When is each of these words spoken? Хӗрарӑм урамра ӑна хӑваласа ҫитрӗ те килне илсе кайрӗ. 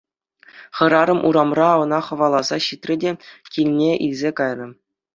Хӗрарӑм 0.77 1.19
урамра 1.29 1.69
ӑна 1.83 1.99
хӑваласа 2.07 2.57
ҫитрӗ 2.69 2.95
те 3.07 3.11
килне 3.51 3.91
илсе 4.09 4.31
кайрӗ. 4.43 4.67